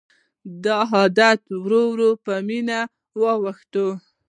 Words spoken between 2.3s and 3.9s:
مینه واوښت.